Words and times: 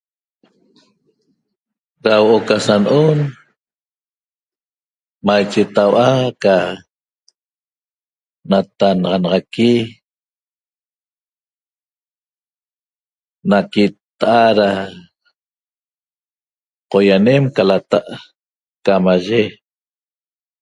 Da 2.03 2.13
huo'o 2.21 2.37
ca 2.47 2.57
san'on 2.67 3.17
maiche 5.25 5.63
tau'a 5.75 6.09
ca 6.43 6.55
natannaxanaxaqui 8.49 9.71
naquitta'a 13.49 14.47
da 14.59 14.69
qoianem 16.91 17.43
ca 17.55 17.63
lata' 17.69 18.05
camaye 18.85 19.43